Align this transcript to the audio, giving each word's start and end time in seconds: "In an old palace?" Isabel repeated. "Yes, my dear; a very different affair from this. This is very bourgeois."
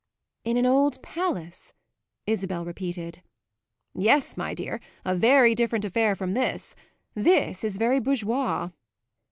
"In 0.43 0.57
an 0.57 0.65
old 0.65 0.99
palace?" 1.03 1.73
Isabel 2.25 2.65
repeated. 2.65 3.21
"Yes, 3.93 4.35
my 4.35 4.55
dear; 4.55 4.79
a 5.05 5.13
very 5.15 5.53
different 5.53 5.85
affair 5.85 6.15
from 6.15 6.33
this. 6.33 6.75
This 7.13 7.63
is 7.63 7.77
very 7.77 7.99
bourgeois." 7.99 8.71